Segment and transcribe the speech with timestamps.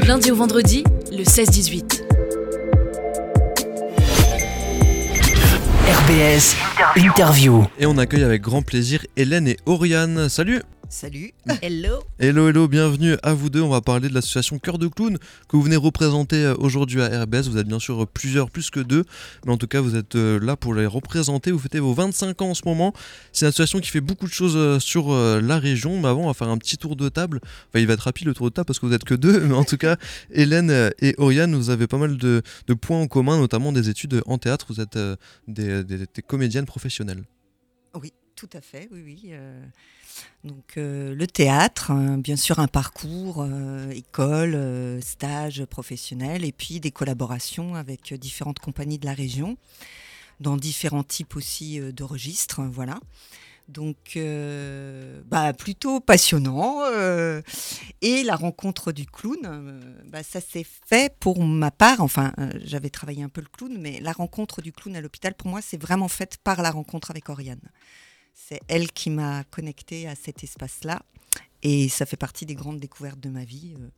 [0.00, 2.02] Du lundi au vendredi, le 16-18.
[5.88, 6.54] RBS
[6.96, 7.64] Interview.
[7.80, 10.28] Et on accueille avec grand plaisir Hélène et Oriane.
[10.28, 11.34] Salut Salut.
[11.62, 12.02] Hello.
[12.18, 13.60] Hello, hello, bienvenue à vous deux.
[13.60, 17.24] On va parler de l'association Cœur de Clown que vous venez représenter euh, aujourd'hui à
[17.24, 17.48] RBS.
[17.48, 19.04] Vous êtes bien sûr plusieurs, plus que deux,
[19.44, 21.50] mais en tout cas, vous êtes euh, là pour les représenter.
[21.50, 22.94] Vous fêtez vos 25 ans en ce moment.
[23.32, 26.00] C'est une association qui fait beaucoup de choses euh, sur la région.
[26.00, 27.40] Mais avant, on va faire un petit tour de table.
[27.68, 29.40] Enfin, il va être rapide le tour de table parce que vous êtes que deux,
[29.46, 29.96] mais en tout cas,
[30.30, 32.42] Hélène et Oriane, vous avez pas mal de,
[32.80, 34.64] points en commun, notamment des études en théâtre.
[34.70, 34.98] Vous êtes
[35.48, 37.24] des, des comédiennes professionnelles.
[38.00, 39.34] Oui, tout à fait, oui, oui.
[40.44, 46.52] Donc euh, le théâtre, hein, bien sûr un parcours, euh, école, euh, stage professionnel, et
[46.52, 49.56] puis des collaborations avec différentes compagnies de la région,
[50.40, 53.00] dans différents types aussi de registres, voilà.
[53.68, 54.18] Donc,
[55.26, 56.80] bah, plutôt passionnant.
[58.00, 62.00] et la rencontre du clown, bah, ça s'est fait pour ma part.
[62.00, 62.32] Enfin,
[62.64, 65.60] j'avais travaillé un peu le clown, mais la rencontre du clown à l'hôpital, pour moi,
[65.60, 67.60] c'est vraiment faite par la rencontre avec Oriane.
[68.40, 71.02] C'est elle qui m'a connectée à cet espace-là.
[71.62, 73.74] Et ça fait partie des grandes découvertes de ma vie.
[73.78, 73.88] Euh,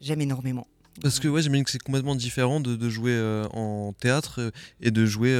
[0.00, 0.68] j'aime énormément.
[1.02, 4.50] Parce que ouais, j'imagine que c'est complètement différent de, jouer euh, en théâtre euh,
[4.80, 5.34] et de jouer,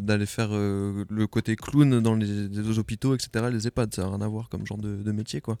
[0.00, 3.94] d'aller faire le côté clown dans les, hôpitaux, etc., les EHPAD.
[3.94, 5.58] Ça n'a rien à voir comme genre de, métier, quoi.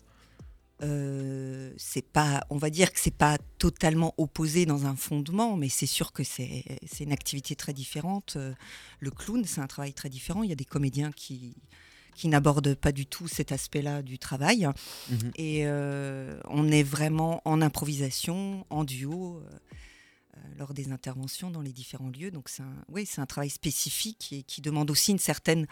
[0.80, 5.86] c'est pas, on va dire que c'est pas totalement opposé dans un fondement, mais c'est
[5.86, 8.38] sûr que c'est une activité très différente.
[9.00, 10.44] Le clown, c'est un travail très différent.
[10.44, 11.56] Il y a des comédiens qui,
[12.14, 14.68] qui n'aborde pas du tout cet aspect-là du travail.
[15.10, 15.32] Mhm.
[15.36, 19.50] Et euh, on est vraiment en improvisation, en duo, euh,
[20.36, 22.30] euh, lors des interventions dans les différents lieux.
[22.30, 25.66] Donc c'est un, oui, c'est un travail spécifique et qui demande aussi une certaine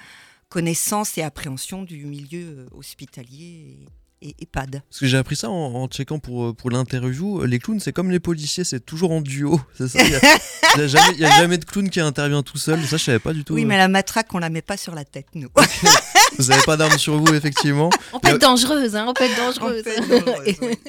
[0.49, 3.77] connaissance et appréhension du milieu hospitalier.
[3.83, 3.87] Et,
[4.23, 4.83] et EHPAD.
[4.87, 7.43] Parce que j'ai appris ça en, en checkant pour, pour l'interview.
[7.45, 9.59] Les clowns, c'est comme les policiers, c'est toujours en duo.
[9.79, 10.03] C'est ça?
[10.03, 12.85] Il n'y a, jamais de clown qui intervient tout seul.
[12.85, 13.55] Ça, je savais pas du tout.
[13.55, 15.49] Oui, mais la matraque, on la met pas sur la tête, nous.
[16.39, 17.91] Vous n'avez pas d'armes sur vous, effectivement.
[18.13, 19.85] On peut être dangereuse, hein, on peut être dangereuse.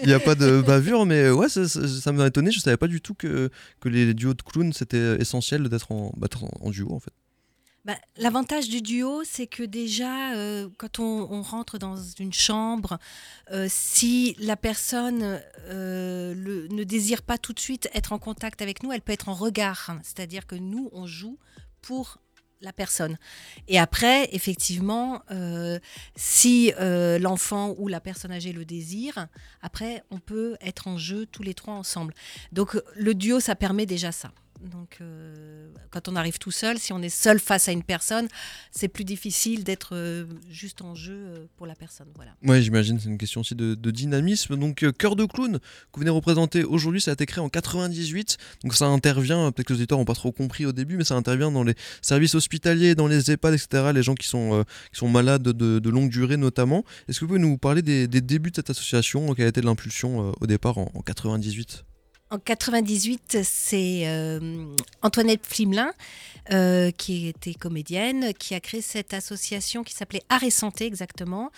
[0.02, 2.52] Il n'y a pas de bavure, mais ouais, ça, m'a étonné.
[2.52, 6.14] Je savais pas du tout que, que les duos de clowns, c'était essentiel d'être en,
[6.18, 6.28] bah,
[6.62, 7.12] en, duo, en fait.
[7.84, 13.00] Bah, l'avantage du duo, c'est que déjà, euh, quand on, rentre dans une chambre,
[13.52, 18.84] euh, si la personne euh, ne désire pas tout de suite être en contact avec
[18.84, 19.96] nous, elle peut être en regard.
[20.04, 21.40] C'est-à-dire que nous, on joue
[21.82, 22.20] pour
[22.62, 23.18] la personne.
[23.68, 25.24] Et après, effectivement,
[26.16, 29.28] si l'enfant ou la personne âgée le désire,
[29.62, 32.14] après, on peut être en jeu tous les trois ensemble.
[32.52, 34.32] Donc le duo, ça permet déjà ça.
[34.70, 38.28] Donc, euh, quand on arrive tout seul, si on est seul face à une personne,
[38.72, 42.08] c'est plus difficile d'être euh, juste en jeu euh, pour la personne.
[42.16, 42.32] Voilà.
[42.44, 44.58] Oui, j'imagine, c'est une question aussi de, dynamisme.
[44.58, 48.38] Donc, Cœur de clown, que vous venez représenter aujourd'hui, ça a été créé en 98.
[48.64, 51.16] Donc, ça intervient, peut-être que les auditeurs n'ont pas trop compris au début, mais ça
[51.16, 55.10] intervient dans les services hospitaliers, dans les EHPAD, etc., les gens qui sont, qui sont
[55.10, 56.86] malades de, longue durée notamment.
[57.10, 60.34] Est-ce que vous pouvez nous parler des, débuts de cette association Quelle a été l'impulsion
[60.40, 61.84] au départ en, en 98
[62.32, 65.92] en 98, c'est euh, Antoinette Flimelin,
[66.52, 71.52] euh, qui était comédienne, qui a créé cette association qui s'appelait Art et Santé exactement,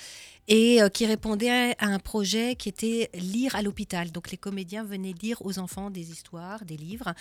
[0.48, 4.12] et euh, qui répondait à un projet qui était lire à l'hôpital.
[4.12, 7.14] Donc les comédiens venaient lire aux enfants des histoires, des livres.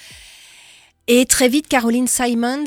[1.08, 2.64] Et très vite, Caroline Simons,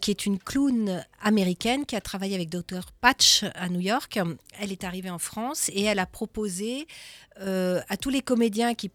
[0.00, 2.92] qui est une clown américaine qui a travaillé avec Dr.
[3.00, 4.18] Patch à New York,
[4.60, 6.86] elle est arrivée en France et elle a proposé
[7.40, 8.90] euh, à tous les comédiens qui,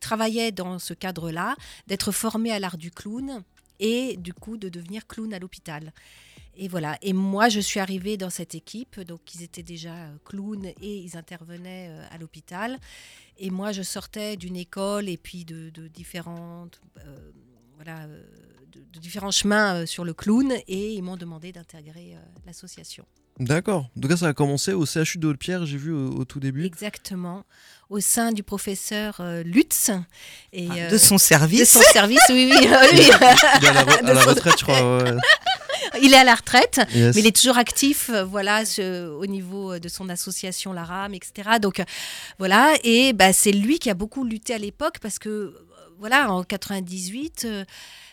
[0.00, 1.54] travaillaient dans ce cadre-là
[1.86, 3.42] d'être formés à l'art du clown
[3.78, 5.92] et du coup de devenir clown à l'hôpital.
[6.56, 6.98] Et voilà.
[7.02, 9.00] Et moi, je suis arrivée dans cette équipe.
[9.00, 12.78] Donc, ils étaient déjà euh, clowns et ils intervenaient euh, à l'hôpital.
[13.38, 16.80] Et moi, je sortais d'une école et puis de, différentes,
[17.76, 18.06] voilà,
[18.72, 20.52] de, différents chemins sur le clown.
[20.66, 23.04] Et ils m'ont demandé d'intégrer l'association.
[23.40, 23.88] D'accord.
[23.96, 26.64] En tout cas, ça a commencé au CHU de Haute-Pierre, j'ai vu au, tout début.
[26.64, 27.44] Exactement.
[27.90, 29.90] Au sein du professeur euh, Lutz.
[30.52, 31.60] Et, ah, euh, de son service.
[31.60, 32.56] De son service, oui, oui.
[32.92, 33.12] il est
[33.68, 35.04] à la, retraite, je crois.
[36.00, 38.62] Il est à la retraite, mais il est toujours actif, euh, voilà,
[39.18, 41.58] au niveau de son association La Rame, etc.
[41.60, 41.82] Donc,
[42.38, 42.74] voilà.
[42.84, 45.54] Et bah, c'est lui qui a beaucoup lutté à l'époque parce que,
[45.98, 47.46] voilà, en 98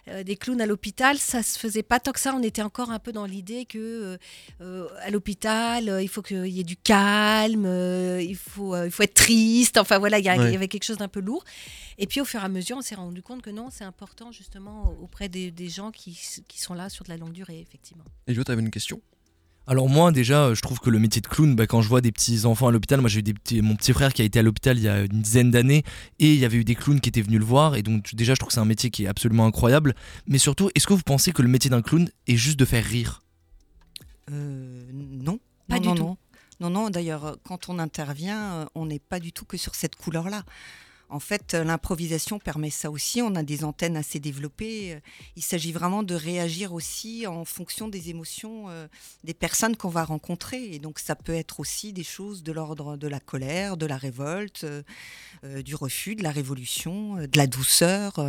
[0.07, 2.33] euh, des clowns à l'hôpital, ça se faisait pas tant que ça.
[2.35, 4.17] On était encore un peu dans l'idée que euh,
[4.61, 7.65] euh, à l'hôpital, il faut qu'il y ait du calme,
[8.19, 9.77] il faut il faut être triste.
[9.77, 11.43] Enfin voilà, il y, avait quelque chose d'un peu lourd.
[11.97, 14.31] Et puis au fur et à mesure, on s'est rendu compte que non, c'est important
[14.31, 18.03] justement auprès des, gens qui, qui, sont là sur de la longue durée, effectivement.
[18.27, 19.01] Et tu avais une question?
[19.71, 22.01] Alors moi déjà, euh, je trouve que le métier de clown, bah, quand je vois
[22.01, 24.25] des petits enfants à l'hôpital, moi j'ai eu des petits, mon petit frère qui a
[24.25, 25.85] été à l'hôpital il y a une dizaine d'années
[26.19, 28.33] et il y avait eu des clowns qui étaient venus le voir et donc déjà
[28.33, 29.95] je trouve que c'est un métier qui est absolument incroyable.
[30.27, 32.83] Mais surtout, est-ce que vous pensez que le métier d'un clown est juste de faire
[32.83, 33.21] rire?
[34.29, 35.39] Euh, non.
[35.69, 36.03] Pas non, du non, tout.
[36.03, 36.17] Non,
[36.59, 39.75] non, non, d'ailleurs, euh, quand on intervient, euh, on n'est pas du tout que sur
[39.75, 40.43] cette couleur-là.
[41.11, 43.21] En fait, euh, l'improvisation permet ça aussi.
[43.21, 44.93] On a des antennes assez développées.
[44.93, 44.99] Euh,
[45.35, 48.87] Il s'agit vraiment de réagir aussi en fonction des émotions euh,
[49.23, 50.73] des personnes qu'on va rencontrer.
[50.73, 53.97] Et donc, ça peut être aussi des choses de l'ordre de la colère, de la
[53.97, 54.65] révolte,
[55.65, 58.23] du refus, de la révolution, de la douceur.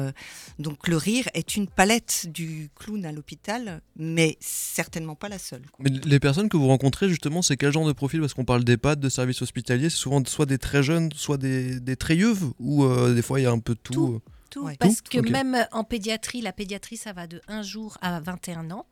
[0.58, 5.62] Donc, le rire est une palette du clown à l'hôpital, mais certainement pas la seule.
[5.78, 8.20] Mais les personnes que vous rencontrez, justement, c'est quel genre de profil?
[8.20, 11.96] Parce qu'on parle d'EHPAD, de services hospitaliers, c'est souvent soit des très jeunes, soit des,
[11.96, 12.16] très
[12.58, 13.92] ou euh, des fois il y a un peu de tout.
[13.92, 14.12] Tout.
[14.16, 14.20] euh.
[14.50, 14.76] Tout, Ouais.
[14.78, 18.70] parce Tout que même en pédiatrie, la pédiatrie, ça va de 1 jour à 21
[18.70, 18.86] ans.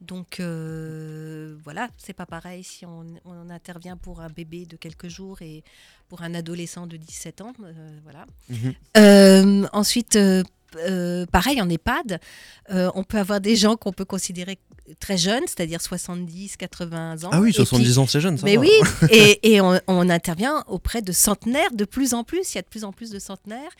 [0.00, 5.08] Donc euh, voilà, c'est pas pareil si on, on intervient pour un bébé de quelques
[5.08, 5.64] jours et
[6.08, 7.52] pour un adolescent de 17 ans.
[7.64, 7.72] euh,
[8.04, 8.24] voilà.
[8.48, 8.74] Mhm.
[8.96, 10.42] Euh, ensuite, euh,
[10.76, 12.20] euh, pareil en EHPAD,
[12.70, 14.58] euh, on peut avoir des gens qu'on peut considérer
[15.00, 17.28] très jeunes, c'est-à-dire 70, 80 ans.
[17.32, 18.62] Ah oui, Et puis- 70 ans, c'est jeune, ça mais va.
[18.62, 18.70] oui,
[19.10, 22.52] et, et on, on intervient auprès de centenaires de plus en plus.
[22.52, 23.70] Il y a de plus en plus de centenaires.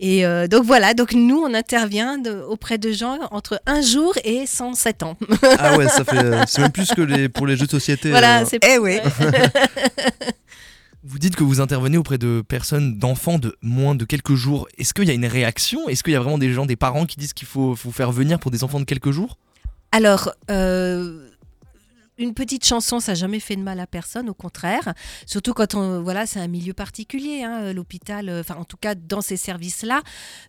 [0.00, 4.12] Et euh, donc voilà, donc nous, on intervient de- auprès de gens entre un jour
[4.24, 5.16] et 107 ans.
[5.58, 6.44] Ah ouais, ça fait.
[6.48, 8.10] c'est même plus que les, pour les jeux de société.
[8.10, 8.98] voilà, euh, c'est Eh oui.
[11.04, 14.68] Vous dites que vous intervenez auprès de personnes, d'enfants de moins de quelques jours.
[14.78, 15.88] Est-ce qu'il y a une réaction?
[15.88, 18.38] Est-ce qu'il y a vraiment des gens, des parents qui disent qu'il faut faire venir
[18.38, 19.36] pour des enfants de quelques jours?
[19.92, 21.28] Alors, euh,
[22.22, 24.94] une petite chanson, ça n'a jamais fait de mal à personne, au contraire.
[25.26, 28.94] Surtout quand on, voilà, c'est un milieu particulier, hein, l'hôpital, euh, enfin en tout cas
[28.94, 30.02] dans ces services-là.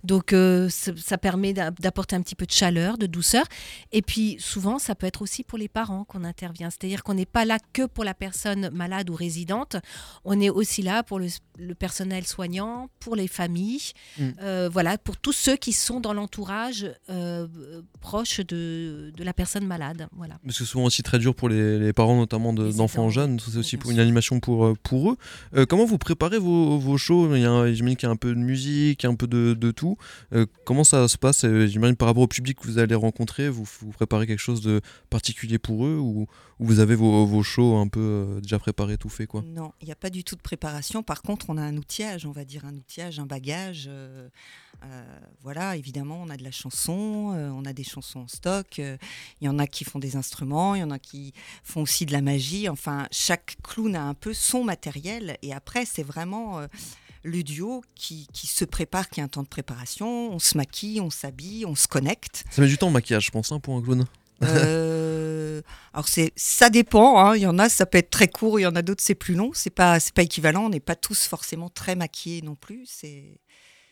[0.04, 3.46] Donc euh, ça, permet d'a- d'apporter un petit peu de chaleur, de douceur.
[3.92, 6.70] Et puis souvent, ça peut être aussi pour les parents qu'on intervient.
[6.70, 9.76] C'est-à-dire qu'on n'est pas là que pour la personne malade ou résidente.
[10.26, 11.28] On est aussi là pour le,
[11.58, 14.30] le personnel soignant, pour les familles, Mm.
[14.42, 19.34] euh, voilà, pour tous ceux qui sont dans l'entourage euh, euh, proche de, de la
[19.34, 20.08] personne malade.
[20.12, 20.36] Voilà.
[20.46, 23.40] Parce que souvent aussi très dur pour les, les parents, notamment d'enfants jeunes.
[23.40, 25.18] C'est aussi pour une animation pour, euh, pour eux.
[25.56, 27.34] Euh, comment vous préparez vos, vos shows?
[27.36, 29.98] J'imagine qu'il y a un peu de musique, un peu de, de tout.
[30.34, 31.46] Euh, comment ça se passe?
[31.68, 34.82] J'imagine par rapport au public que vous allez rencontrer, vous, vous préparez quelque chose de
[35.10, 36.28] particulier pour eux ou
[36.64, 39.86] vous avez vos, vos shows un peu euh, déjà préparés, tout fait quoi Non, il
[39.86, 41.04] n'y a pas du tout de préparation.
[41.04, 43.86] Par contre, on a un outillage, on va dire un outillage, un bagage.
[43.88, 44.30] euh,
[44.86, 45.04] euh,
[45.42, 48.78] voilà, évidemment, on a de la chanson, euh, on a des chansons en stock.
[48.80, 48.98] Il
[49.46, 51.34] y en a qui font des instruments, il y en a qui
[51.64, 52.68] font aussi de la magie.
[52.70, 55.38] Enfin, chaque clown a un peu son matériel.
[55.42, 56.62] Et après, c'est vraiment
[57.24, 60.34] le duo qui, qui se prépare, qui a un temps de préparation.
[60.34, 62.44] On se maquille, on s'habille, on se connecte.
[62.52, 64.06] Ça met du temps le maquillage, je pense, hein, pour un clown.
[64.44, 65.23] Euh,
[65.94, 67.20] alors c'est, ça dépend.
[67.20, 67.36] hein.
[67.36, 68.60] Il y en a, ça peut être très court.
[68.60, 69.52] Il y en a d'autres, c'est plus long.
[69.54, 70.66] C'est pas, c'est pas équivalent.
[70.66, 72.86] On n'est pas tous forcément très maquillés non plus.
[72.88, 73.40] C'est,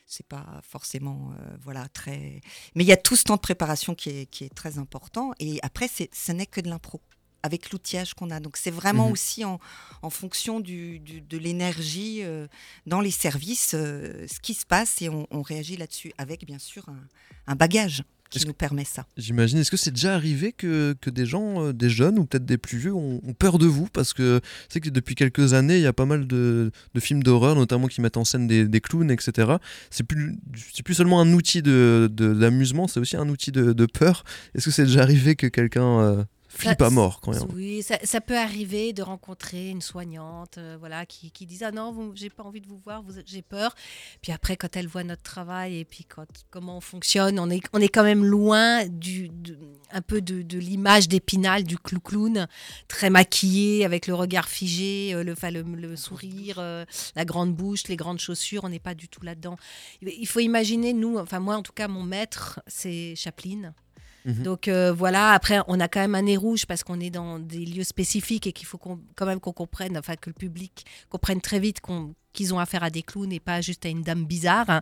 [0.06, 2.40] c'est pas forcément, euh, voilà, très.
[2.74, 5.32] Mais il y a tout ce temps de préparation qui est, qui est très important.
[5.38, 7.00] Et après, c'est, ce n'est que de l'impro
[7.44, 8.38] avec l'outillage qu'on a.
[8.38, 9.12] Donc c'est vraiment Mhm.
[9.12, 9.58] aussi en,
[10.02, 12.46] en fonction du, du- de l'énergie euh,
[12.86, 16.60] dans les services, euh, ce qui se passe et on, on réagit là-dessus avec bien
[16.60, 17.00] sûr un,
[17.48, 18.04] un bagage
[18.40, 19.06] qui nous permet ça.
[19.16, 19.58] J'imagine.
[19.58, 22.58] Est-ce que c'est déjà arrivé que, que des gens, euh, des jeunes ou peut-être des
[22.58, 23.88] plus vieux, ont, ont peur de vous?
[23.92, 27.22] Parce que c'est que depuis quelques années, il y a pas mal de, de films
[27.22, 29.52] d'horreur, notamment qui mettent en scène des, des clowns, etc.
[29.90, 30.36] C'est plus,
[30.72, 34.24] c'est plus seulement un outil de, de- d'amusement, c'est aussi un outil de, de peur.
[34.54, 37.82] Est-ce que c'est déjà arrivé que quelqu'un euh, flippe Ça- à mort quand a- Oui,
[37.82, 42.12] ça, ça peut arriver de rencontrer une soignante euh, voilà, qui, qui dit Ah non,
[42.14, 43.74] j'ai pas envie de vous voir, j'ai peur.
[44.20, 47.62] Puis après, quand elle voit notre travail et puis quand, comment on fonctionne, on est,
[47.72, 49.58] on est quand même loin du, de-
[49.90, 52.46] un peu de, de l'image d'épinal du clou-clown,
[52.88, 56.84] très maquillé, avec le regard figé, euh, le, enfin, le, le sourire, euh,
[57.16, 58.64] la grande bouche, les grandes chaussures.
[58.64, 59.56] On n'est pas du tout là-dedans.
[60.02, 63.74] Il faut imaginer, nous, enfin moi en tout cas, mon maître, c'est Chaplin.
[64.24, 64.42] Mhm.
[64.44, 67.38] Donc euh, voilà, après on a quand même un nez rouge parce qu'on est dans
[67.40, 71.40] des lieux spécifiques et qu'il faut quand même qu'on comprenne, enfin que le public comprenne
[71.40, 74.24] très vite qu'on- qu'ils ont affaire à des clowns et pas juste à une dame
[74.24, 74.70] bizarre.
[74.70, 74.80] hein.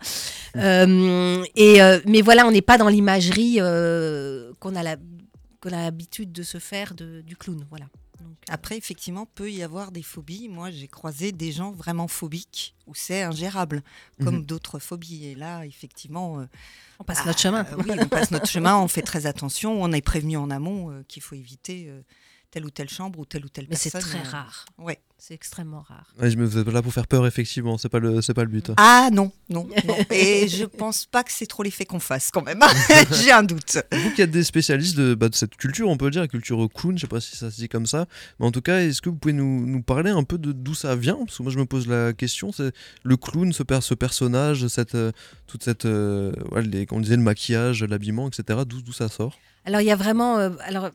[0.57, 3.57] Euh, et, euh, mais voilà, on n'est pas dans l'imagerie
[4.61, 4.97] qu'on a la-
[5.61, 7.65] qu'on a l'habitude de se faire de- du clown.
[7.71, 7.87] Voilà.
[8.21, 10.49] Donc, euh, Après, effectivement, peut y avoir des phobies.
[10.49, 13.83] Moi, j'ai croisé des gens vraiment phobiques où c'est ingérable,
[14.23, 14.47] comme Mhm.
[14.47, 15.27] d'autres phobies.
[15.27, 16.47] Et là, effectivement, euh,
[16.99, 17.65] on passe ah, notre chemin.
[17.65, 19.83] euh, oui, on passe notre chemin, on fait très attention.
[19.83, 22.03] On est prévenu en amont euh, qu'il faut éviter euh,
[22.51, 24.11] telle ou telle chambre ou telle ou telle Mais c'est personne.
[24.21, 24.65] très euh, rare.
[24.79, 24.99] Ouais.
[25.23, 26.15] C'est extrêmement rare.
[26.19, 27.77] Ouais, je me êtes là pour faire peur, effectivement.
[27.77, 28.71] C'est pas le, c'est pas le but.
[28.79, 29.97] Ah non, non, non.
[30.11, 32.61] Et je pense pas que c'est trop l'effet qu'on fasse quand même.
[33.13, 33.77] J'ai un doute.
[33.93, 36.29] Vous qui êtes des spécialistes de, bah, de cette culture, on peut le dire, la
[36.29, 38.07] culture clown, je sais pas si ça se dit comme ça,
[38.39, 40.73] mais en tout cas, est-ce que vous pouvez nous, nous parler un peu de d'où
[40.75, 41.19] ça vient?
[41.27, 44.69] Parce que moi, je me pose la question, c'est le clown, ce, per- ce personnage,
[44.69, 45.13] cette, euh,
[45.47, 48.61] toute cette, euh, ouais, les, on disait, le maquillage, l'habillement, etc.
[48.67, 49.39] D'où d'où ça sort?
[49.67, 50.39] Alors il y a vraiment.
[50.39, 50.91] euh, alors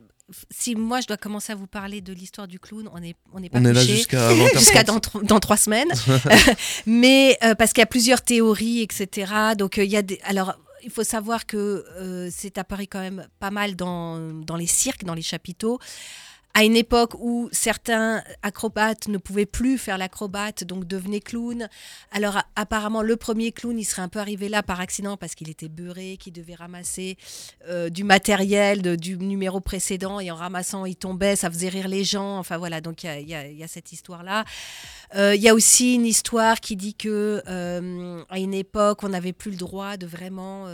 [0.50, 3.40] si moi je dois commencer à vous parler de l'histoire du clown, on n'est on
[3.40, 4.58] n'est pas On est là jusqu'à 20h30.
[4.58, 5.88] jusqu'à dans, tro- dans trois semaines.
[6.86, 9.32] Mais euh, parce qu'il y a plusieurs théories, etc.
[9.56, 10.20] Donc euh, il y a des.
[10.24, 10.54] Alors.
[10.84, 15.02] Il faut savoir que euh, c'est apparu quand même pas mal dans, dans les cirques,
[15.02, 15.80] dans les chapiteaux,
[16.58, 21.68] à une époque où certains acrobates ne pouvaient plus faire l'acrobate, donc devenaient clowns.
[22.12, 25.50] Alors apparemment, le premier clown, il serait un peu arrivé là par accident parce qu'il
[25.50, 27.18] était beurré, qu'il devait ramasser
[27.68, 31.88] euh, du matériel de- du numéro précédent et en ramassant, il tombait, ça faisait rire
[31.88, 32.38] les gens.
[32.38, 34.44] Enfin voilà, donc il y y, y a cette histoire-là.
[35.14, 39.10] Euh, Il y a aussi une histoire qui dit que euh, à une époque, on
[39.10, 40.64] n'avait plus le droit de vraiment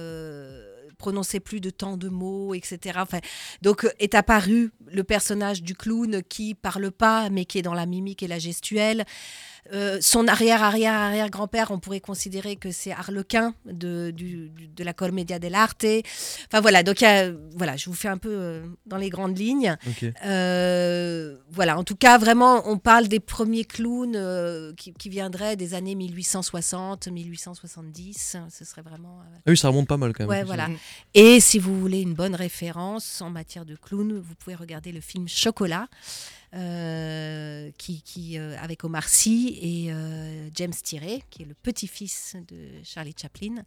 [1.02, 3.00] prononcer plus de tant de mots, etc.
[3.61, 7.75] Donc euh, est apparu le personnage du clown qui parle pas, mais qui est dans
[7.75, 9.04] la mimique et la gestuelle.
[9.73, 15.38] Euh, son arrière-arrière-arrière-grand-père, on pourrait considérer que c'est Harlequin de, du- du- de la Commedia
[15.38, 15.85] dell'arte.
[16.49, 19.09] Enfin voilà, donc il y a- voilà, je vous fais un peu euh, dans les
[19.09, 19.76] grandes lignes.
[20.25, 25.57] Euh, voilà, en tout cas, vraiment, on parle des premiers clowns euh, qui, qui viendraient
[25.57, 28.37] des années 1860, 1870.
[28.50, 29.21] Ce serait vraiment.
[29.21, 30.28] euh, Ah oui, ça remonte pas mal quand même.
[30.31, 30.69] Ouais, voilà.
[30.69, 30.76] Mm.
[31.14, 35.00] Et si vous voulez une bonne référence en matière de clown, vous pouvez regarder le
[35.00, 35.87] film Chocolat,
[37.78, 42.56] qui, qui, euh, avec Omar Sy et euh, James Tiré, qui est le petit-fils de
[42.85, 43.62] Charlie Chaplin,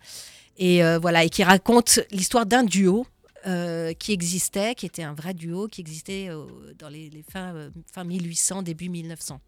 [0.57, 3.05] et euh, voilà, et qui raconte l'histoire d'un duo.
[3.47, 6.45] euh, qui existait, qui était un vrai duo, qui existait euh,
[6.79, 9.39] dans les, les fins, euh, fin 1800, début 1900.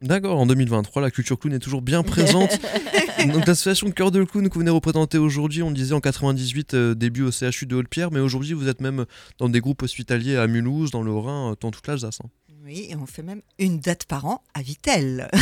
[0.00, 2.56] D'accord, en 2023, la culture clown est toujours bien présente.
[3.32, 6.94] Donc l'association Cœur de Clown que vous venez représenter aujourd'hui, on disait en 98, euh,
[6.94, 9.06] début au CHU de Haute-Pierre, mais aujourd'hui vous êtes même
[9.38, 12.20] dans des groupes hospitaliers à Mulhouse, dans le Rhin, euh, dans toute l'Alsace.
[12.22, 12.28] hein.
[12.66, 15.28] Oui, et on fait même une date par an à Vitel.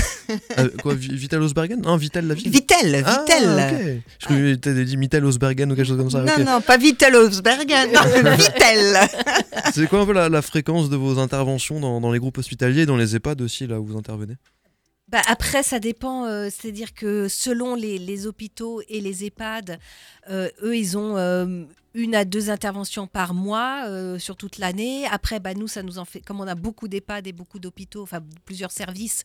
[0.59, 1.83] Euh, quoi, Vi- Vitel Osbergen?
[1.83, 3.49] Non, Vitel la ville Vitel, Ah, Vitel.
[3.99, 4.02] ok.
[4.21, 6.23] Je croyais que t'avais dit Mittel Osbergen ou quelque chose comme ça.
[6.23, 8.00] Non, non, pas Vitel Osbergen, non,
[8.37, 8.97] Vitel.
[9.75, 12.83] C'est quoi un peu la, la fréquence de vos interventions dans, dans les groupes hospitaliers
[12.83, 14.37] et dans les EHPAD aussi, là où vous intervenez?
[15.09, 16.25] Bah, après, ça dépend.
[16.25, 19.78] euh, C'est-à-dire que selon les, les hôpitaux et les EHPAD,
[20.31, 21.64] euh, eux, ils ont euh,
[21.95, 25.07] une à deux interventions par mois euh, sur toute l'année.
[25.07, 26.21] Après, bah, nous, ça nous en fait.
[26.21, 29.23] Comme on a beaucoup d'EHPAD et beaucoup d'hôpitaux, enfin plusieurs services,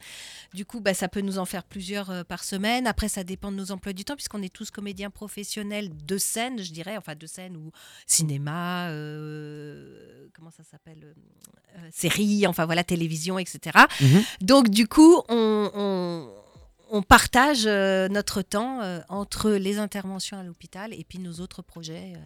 [0.54, 2.86] du coup, bah, ça peut nous en faire plusieurs euh, par semaine.
[2.88, 6.62] Après, ça dépend de nos emplois du temps, puisqu'on est tous comédiens professionnels de scène,
[6.62, 7.72] je dirais, enfin de scène ou
[8.06, 11.16] cinéma, euh, comment ça s'appelle,
[11.92, 13.78] série, enfin voilà, télévision, etc.
[14.02, 14.24] Mhm.
[14.42, 16.30] Donc du coup, on, on-
[16.92, 21.62] on partage euh, notre temps euh, entre les interventions à l'hôpital et puis nos autres
[21.62, 22.20] projets euh,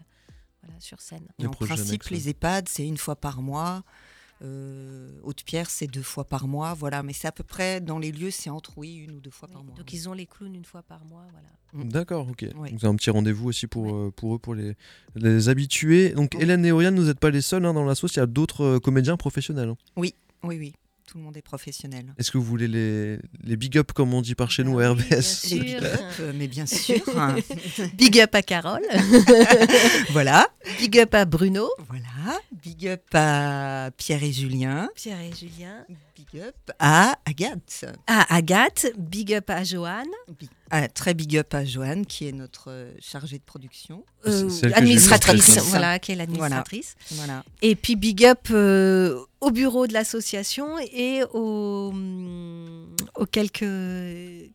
[0.63, 1.27] voilà, sur scène.
[1.45, 3.83] En principe, les EHPAD, c'est une fois par mois.
[4.41, 6.73] Euh, Haute-Pierre, c'est deux fois par mois.
[6.73, 9.29] Voilà, mais c'est à peu près dans les lieux, c'est entre oui, une ou deux
[9.29, 9.75] fois Oui, par mois.
[9.75, 11.25] Donc ils ont les clowns une fois par mois.
[11.31, 11.85] Voilà.
[11.85, 11.89] Mm.
[11.89, 12.45] D'accord, ok.
[12.57, 12.71] Oui.
[12.71, 14.75] Donc c'est un petit rendez-vous aussi pour, euh, pour eux, pour les,
[15.15, 16.09] les habitués.
[16.09, 16.41] Donc Oui.
[16.43, 18.25] Hélène et Oriane, vous n'êtes pas les seuls hein, dans la sauce, il y a
[18.25, 19.69] d'autres euh, comédiens professionnels.
[19.69, 19.77] hein.
[19.95, 20.73] Oui, oui,
[21.13, 22.11] tout le monde est professionnel.
[22.17, 24.89] Est-ce que vous voulez les, les big up comme on dit par chez nous à
[24.93, 25.57] RBS sûr.
[25.61, 27.01] Les big up, euh, mais bien sûr.
[27.15, 27.35] hein.
[27.93, 28.81] Big up à Carole,
[30.09, 30.47] voilà,
[30.79, 32.39] big up à Bruno, voilà.
[32.63, 34.89] Big up à Pierre et Julien.
[34.95, 35.85] Pierre et Julien,
[36.31, 37.85] Big up à Agathe.
[38.07, 40.07] à Agathe, big up à Joanne,
[40.69, 44.03] ah, très big up à Joanne, qui est notre euh, chargée de production.
[44.25, 46.95] euh, administratrice, voilà, qui est l'administratrice.
[47.11, 47.43] Voilà.
[47.61, 52.82] Et puis big up euh, au bureau de l'association et aux, hum,
[53.15, 53.59] aux quelques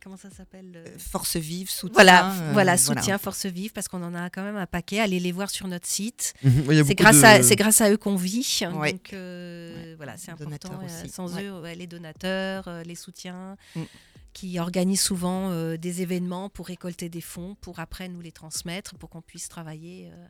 [0.02, 1.94] comment ça s'appelle euh, Force vive, soutien.
[1.94, 5.00] voilà, euh, voilà, soutien, force vive, parce qu'on en a quand même un paquet.
[5.00, 6.34] Allez les voir sur notre site.
[6.42, 8.58] Mhm, C'est grâce, de- à, c'est grâce à eux qu'on vit.
[8.74, 8.92] Ouais.
[8.92, 10.72] Donc euh, voilà, c'est important.
[10.82, 11.10] euh, aussi.
[11.12, 11.44] sans Ouais.
[11.44, 13.82] eux, ouais, les donateurs, euh, les soutiens, Mm.
[14.32, 18.94] qui organisent souvent euh, des événements pour récolter des fonds, pour après nous les transmettre,
[18.96, 20.26] pour qu'on puisse travailler euh,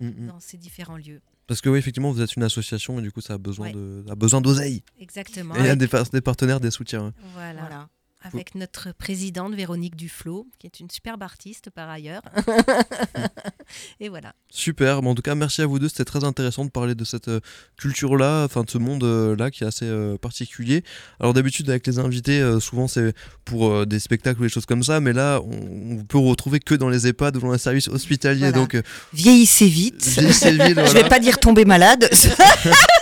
[0.00, 0.26] Mhm.
[0.28, 1.20] dans ces différents lieux.
[1.46, 3.72] Parce que oui, effectivement, vous êtes une association et du coup, ça a besoin Ouais.
[3.72, 4.82] de, a besoin d'oseille.
[5.00, 5.54] Exactement.
[5.56, 7.06] Et il y a des, des partenaires, des soutiens.
[7.06, 7.14] hein.
[7.34, 7.60] voilà.
[7.60, 7.88] Voilà.
[8.22, 12.20] Avec notre présidente Véronique Duflo, qui est une superbe artiste par ailleurs.
[14.00, 14.34] Et voilà.
[14.50, 15.88] Super, mais en tout cas, merci à vous deux.
[15.88, 17.40] C'était très intéressant de parler de cette euh,
[17.78, 20.84] culture-là, enfin de ce monde-là qui est assez euh, particulier.
[21.18, 23.14] Alors d'habitude, avec les invités, euh, souvent c'est
[23.46, 26.74] pour des spectacles ou des choses comme ça, mais là, on, on peut retrouver que
[26.74, 28.50] dans les EHPAD ou dans les services hospitaliers.
[28.50, 28.52] Voilà.
[28.52, 28.76] Donc,
[29.14, 30.04] Vieillissez vite.
[30.06, 30.92] vieillissez vite, Je voilà.
[31.02, 32.08] vais pas dire tomber malade.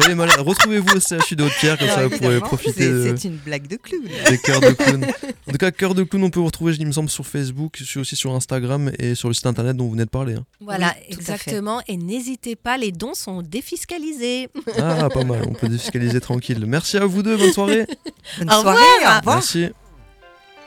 [0.00, 0.38] soyez malades.
[0.40, 3.76] Retrouvez-vous au CHU de Haute-Pierre, comme ça vous pourrez profiter c'est- de- une blague de
[3.76, 4.02] clown.
[4.28, 5.06] des cœurs de clown.
[5.48, 7.76] En tout cas, cœur de clown, on peut vous retrouver, il me semble, sur Facebook,
[7.78, 10.34] je suis aussi sur Instagram et sur le site internet dont vous venez de parler.
[10.34, 10.44] hein.
[10.60, 11.80] Voilà, Oui, exactement.
[11.88, 14.48] Et n'hésitez pas, les dons sont défiscalisés.
[14.78, 16.62] Ah, pas mal, on peut défiscaliser tranquille.
[16.66, 17.86] Merci à vous deux, bonne soirée.
[18.38, 19.14] Bonne Au soirée, revoir.
[19.14, 19.36] au revoir.
[19.36, 19.68] Merci.